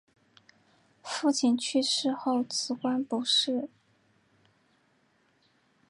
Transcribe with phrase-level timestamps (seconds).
[1.03, 3.69] 父亲去世后辞官不仕。